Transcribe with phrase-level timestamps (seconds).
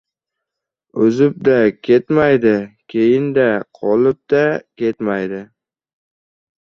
[1.07, 1.57] O‘zib-da
[1.89, 2.55] ketmaydi,
[2.95, 3.47] keyin-da
[3.81, 4.43] qolib-da
[4.83, 5.43] ketmaydi.